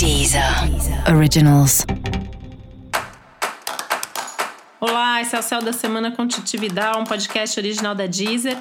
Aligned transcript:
Deezer 0.00 0.42
Originals. 1.14 1.84
Olá, 4.80 5.20
esse 5.20 5.36
é 5.36 5.38
o 5.38 5.42
Céu 5.42 5.60
da 5.60 5.74
Semana 5.74 6.10
com 6.10 6.26
Titividade, 6.26 6.98
um 6.98 7.04
podcast 7.04 7.60
original 7.60 7.94
da 7.94 8.06
Deezer. 8.06 8.56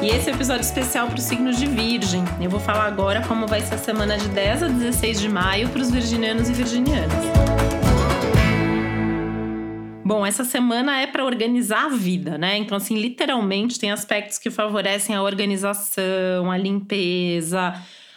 E 0.00 0.06
esse 0.06 0.28
é 0.28 0.30
o 0.30 0.32
um 0.32 0.36
episódio 0.36 0.62
especial 0.62 1.08
para 1.08 1.18
os 1.18 1.24
signos 1.24 1.58
de 1.58 1.66
Virgem. 1.66 2.24
Eu 2.40 2.48
vou 2.48 2.58
falar 2.58 2.86
agora 2.86 3.20
como 3.28 3.46
vai 3.46 3.60
ser 3.60 3.74
a 3.74 3.78
semana 3.78 4.16
de 4.16 4.28
10 4.28 4.62
a 4.62 4.68
16 4.68 5.20
de 5.20 5.28
maio 5.28 5.68
para 5.68 5.82
os 5.82 5.90
virginianos 5.90 6.48
e 6.48 6.54
virginianas. 6.54 7.87
Bom, 10.08 10.24
essa 10.24 10.42
semana 10.42 11.02
é 11.02 11.06
para 11.06 11.22
organizar 11.22 11.84
a 11.84 11.88
vida, 11.90 12.38
né? 12.38 12.56
Então, 12.56 12.78
assim, 12.78 12.98
literalmente 12.98 13.78
tem 13.78 13.92
aspectos 13.92 14.38
que 14.38 14.50
favorecem 14.50 15.14
a 15.14 15.22
organização, 15.22 16.50
a 16.50 16.56
limpeza, 16.56 17.74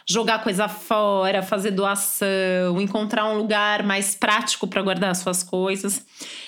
jogar 0.08 0.42
coisa 0.42 0.70
fora, 0.70 1.44
fazer 1.44 1.72
doação, 1.72 2.80
encontrar 2.80 3.26
um 3.26 3.38
lugar 3.38 3.84
mais 3.84 4.16
prático 4.16 4.68
para 4.68 4.82
guardar 4.82 5.12
as 5.12 5.18
suas 5.18 5.44
coisas. 5.44 6.06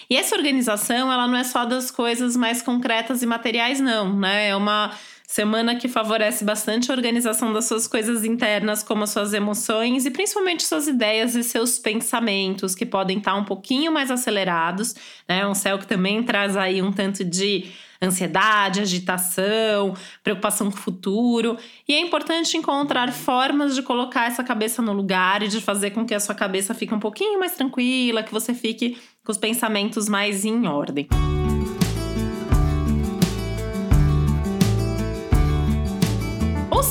E 0.09 0.15
essa 0.15 0.33
organização, 0.33 1.11
ela 1.11 1.27
não 1.27 1.35
é 1.35 1.43
só 1.43 1.65
das 1.65 1.91
coisas 1.91 2.37
mais 2.37 2.61
concretas 2.61 3.21
e 3.21 3.25
materiais, 3.25 3.81
não, 3.81 4.17
né? 4.17 4.47
É 4.47 4.55
uma 4.55 4.91
Semana 5.33 5.75
que 5.75 5.87
favorece 5.87 6.45
bastante 6.45 6.91
a 6.91 6.93
organização 6.93 7.51
das 7.51 7.65
suas 7.65 7.87
coisas 7.87 8.23
internas, 8.23 8.83
como 8.83 9.03
as 9.03 9.09
suas 9.09 9.33
emoções 9.33 10.05
e 10.05 10.11
principalmente 10.11 10.61
suas 10.61 10.87
ideias 10.87 11.33
e 11.33 11.43
seus 11.43 11.79
pensamentos, 11.79 12.75
que 12.75 12.85
podem 12.85 13.17
estar 13.17 13.33
um 13.33 13.43
pouquinho 13.43 13.91
mais 13.91 14.11
acelerados. 14.11 14.93
Né? 15.27 15.43
Um 15.47 15.55
céu 15.55 15.79
que 15.79 15.87
também 15.87 16.21
traz 16.21 16.55
aí 16.55 16.83
um 16.83 16.91
tanto 16.91 17.25
de 17.25 17.65
ansiedade, 17.99 18.81
agitação, 18.81 19.95
preocupação 20.23 20.69
com 20.69 20.77
o 20.77 20.79
futuro. 20.79 21.57
E 21.87 21.95
é 21.95 21.99
importante 21.99 22.55
encontrar 22.55 23.11
formas 23.11 23.73
de 23.73 23.81
colocar 23.81 24.27
essa 24.27 24.43
cabeça 24.43 24.83
no 24.83 24.93
lugar 24.93 25.41
e 25.41 25.47
de 25.47 25.59
fazer 25.59 25.89
com 25.89 26.05
que 26.05 26.13
a 26.13 26.19
sua 26.19 26.35
cabeça 26.35 26.75
fique 26.75 26.93
um 26.93 26.99
pouquinho 26.99 27.39
mais 27.39 27.53
tranquila, 27.53 28.21
que 28.21 28.31
você 28.31 28.53
fique 28.53 28.99
com 29.25 29.31
os 29.31 29.37
pensamentos 29.39 30.07
mais 30.07 30.45
em 30.45 30.67
ordem. 30.67 31.07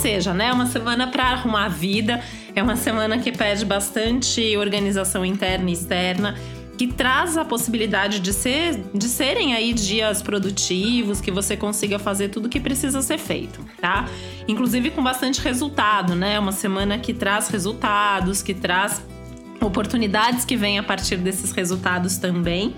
Seja, 0.03 0.35
né, 0.35 0.49
é 0.49 0.53
uma 0.53 0.67
semana 0.67 1.07
para 1.07 1.27
arrumar 1.29 1.67
a 1.67 1.69
vida, 1.69 2.21
é 2.57 2.63
uma 2.63 2.75
semana 2.75 3.19
que 3.19 3.31
pede 3.31 3.65
bastante 3.65 4.57
organização 4.57 5.25
interna 5.25 5.71
e 5.71 5.73
externa, 5.73 6.37
que 6.77 6.89
traz 6.89 7.37
a 7.37 7.45
possibilidade 7.45 8.19
de, 8.19 8.33
ser, 8.33 8.83
de 8.93 9.07
serem 9.09 9.55
aí 9.55 9.73
dias 9.73 10.21
produtivos, 10.21 11.21
que 11.21 11.31
você 11.31 11.57
consiga 11.57 12.01
fazer 12.01 12.31
tudo 12.31 12.47
o 12.47 12.49
que 12.49 12.59
precisa 12.59 13.01
ser 13.01 13.19
feito, 13.19 13.65
tá? 13.81 14.09
Inclusive 14.49 14.91
com 14.91 15.05
bastante 15.05 15.41
resultado, 15.41 16.17
né? 16.17 16.37
Uma 16.37 16.51
semana 16.51 16.99
que 16.99 17.15
traz 17.15 17.47
resultados, 17.47 18.43
que 18.43 18.55
traz 18.55 19.01
oportunidades 19.61 20.45
que 20.45 20.57
vêm 20.57 20.81
a 20.81 20.83
partir 20.83 21.17
desses 21.17 21.53
resultados 21.53 22.17
também. 22.17 22.75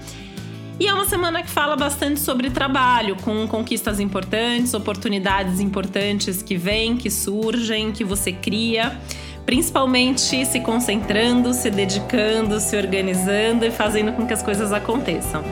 E 0.79 0.89
é 0.89 0.93
uma 0.93 1.05
semana 1.05 1.41
que 1.41 1.49
fala 1.49 1.77
bastante 1.77 2.19
sobre 2.19 2.51
trabalho, 2.51 3.15
com 3.23 3.47
conquistas 3.47 4.01
importantes, 4.01 4.75
oportunidades 4.75 5.61
importantes 5.61 6.43
que 6.43 6.57
vêm, 6.57 6.97
que 6.97 7.11
surgem, 7.11 7.93
que 7.93 8.03
você 8.03 8.33
cria. 8.33 8.99
Principalmente 9.47 10.45
se 10.45 10.61
concentrando, 10.61 11.55
se 11.55 11.71
dedicando, 11.71 12.59
se 12.59 12.77
organizando 12.77 13.65
e 13.65 13.71
fazendo 13.71 14.13
com 14.15 14.27
que 14.27 14.33
as 14.33 14.43
coisas 14.43 14.73
aconteçam. 14.73 15.45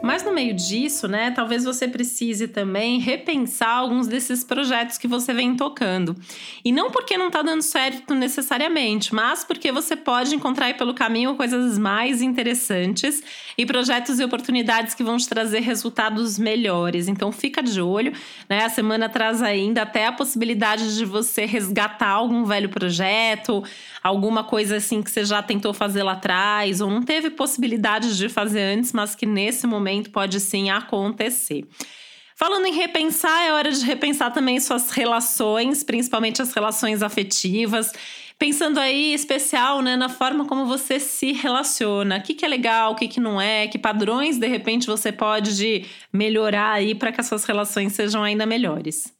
Mas 0.00 0.22
meio 0.40 0.54
disso, 0.54 1.06
né, 1.06 1.30
talvez 1.30 1.64
você 1.64 1.86
precise 1.86 2.48
também 2.48 2.98
repensar 2.98 3.76
alguns 3.76 4.06
desses 4.06 4.42
projetos 4.42 4.96
que 4.96 5.06
você 5.06 5.34
vem 5.34 5.54
tocando. 5.54 6.16
E 6.64 6.72
não 6.72 6.90
porque 6.90 7.18
não 7.18 7.26
está 7.26 7.42
dando 7.42 7.60
certo 7.60 8.14
necessariamente, 8.14 9.14
mas 9.14 9.44
porque 9.44 9.70
você 9.70 9.94
pode 9.94 10.34
encontrar 10.34 10.74
pelo 10.78 10.94
caminho 10.94 11.34
coisas 11.34 11.78
mais 11.78 12.22
interessantes 12.22 13.22
e 13.58 13.66
projetos 13.66 14.18
e 14.18 14.24
oportunidades 14.24 14.94
que 14.94 15.02
vão 15.02 15.18
te 15.18 15.28
trazer 15.28 15.60
resultados 15.60 16.38
melhores. 16.38 17.06
Então 17.06 17.30
fica 17.30 17.62
de 17.62 17.80
olho, 17.80 18.12
né? 18.48 18.64
A 18.64 18.70
semana 18.70 19.08
traz 19.08 19.42
ainda 19.42 19.82
até 19.82 20.06
a 20.06 20.12
possibilidade 20.12 20.96
de 20.96 21.04
você 21.04 21.44
resgatar 21.44 22.08
algum 22.08 22.44
velho 22.44 22.70
projeto, 22.70 23.62
alguma 24.02 24.42
coisa 24.42 24.76
assim 24.76 25.02
que 25.02 25.10
você 25.10 25.24
já 25.24 25.42
tentou 25.42 25.74
fazer 25.74 26.02
lá 26.02 26.12
atrás 26.12 26.80
ou 26.80 26.90
não 26.90 27.02
teve 27.02 27.28
possibilidade 27.30 28.16
de 28.16 28.28
fazer 28.28 28.60
antes, 28.60 28.92
mas 28.92 29.14
que 29.14 29.26
nesse 29.26 29.66
momento 29.66 30.10
pode 30.10 30.29
sim 30.38 30.70
acontecer. 30.70 31.66
Falando 32.36 32.64
em 32.64 32.72
repensar, 32.72 33.42
é 33.42 33.52
hora 33.52 33.70
de 33.70 33.84
repensar 33.84 34.32
também 34.32 34.58
suas 34.60 34.90
relações, 34.90 35.82
principalmente 35.82 36.40
as 36.40 36.54
relações 36.54 37.02
afetivas. 37.02 37.92
Pensando 38.38 38.80
aí, 38.80 39.12
especial, 39.12 39.82
né, 39.82 39.94
na 39.94 40.08
forma 40.08 40.46
como 40.46 40.64
você 40.64 40.98
se 40.98 41.32
relaciona. 41.32 42.16
O 42.16 42.22
que, 42.22 42.32
que 42.32 42.42
é 42.42 42.48
legal, 42.48 42.92
o 42.92 42.94
que, 42.94 43.08
que 43.08 43.20
não 43.20 43.38
é, 43.38 43.66
que 43.68 43.78
padrões, 43.78 44.38
de 44.38 44.46
repente, 44.46 44.86
você 44.86 45.12
pode 45.12 45.84
melhorar 46.10 46.72
aí 46.72 46.94
para 46.94 47.12
que 47.12 47.20
as 47.20 47.26
suas 47.26 47.44
relações 47.44 47.92
sejam 47.92 48.22
ainda 48.22 48.46
melhores. 48.46 49.12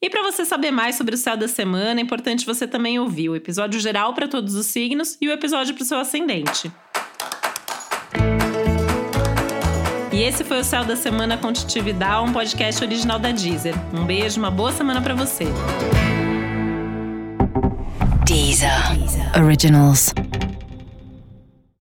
E 0.00 0.08
para 0.08 0.22
você 0.22 0.44
saber 0.44 0.70
mais 0.70 0.94
sobre 0.94 1.16
o 1.16 1.18
céu 1.18 1.36
da 1.36 1.48
semana, 1.48 1.98
é 1.98 2.02
importante 2.04 2.46
você 2.46 2.68
também 2.68 3.00
ouvir 3.00 3.30
o 3.30 3.34
episódio 3.34 3.80
geral 3.80 4.14
para 4.14 4.28
todos 4.28 4.54
os 4.54 4.66
signos 4.66 5.18
e 5.20 5.26
o 5.26 5.32
episódio 5.32 5.74
para 5.74 5.82
o 5.82 5.86
seu 5.86 5.98
ascendente. 5.98 6.70
E 10.14 10.22
esse 10.22 10.44
foi 10.44 10.60
o 10.60 10.64
Céu 10.64 10.84
da 10.84 10.94
Semana 10.94 11.36
com 11.36 11.52
Titividade, 11.52 12.22
um 12.22 12.32
podcast 12.32 12.84
original 12.84 13.18
da 13.18 13.32
Deezer. 13.32 13.74
Um 13.92 14.04
beijo, 14.04 14.38
uma 14.38 14.48
boa 14.48 14.70
semana 14.70 15.02
para 15.02 15.12
você. 15.12 15.44
Deezer. 18.24 18.96
Deezer. 18.96 19.42
Originals. 19.44 20.14